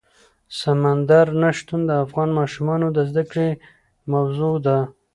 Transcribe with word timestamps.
سمندر 0.59 1.27
نه 1.41 1.49
شتون 1.57 1.81
د 1.85 1.91
افغان 2.05 2.29
ماشومانو 2.39 2.87
د 2.97 2.99
زده 3.09 3.23
کړې 3.31 3.49
موضوع 4.13 4.55
ده. 4.65 4.77